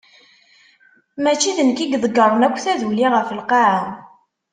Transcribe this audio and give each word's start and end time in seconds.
Mačči 1.23 1.51
d 1.57 1.59
nekk 1.63 1.79
i 1.83 1.85
iḍeggren 1.95 2.45
akk 2.47 2.57
taduli 2.63 3.07
ɣef 3.13 3.29
lqaɛa. 3.39 3.81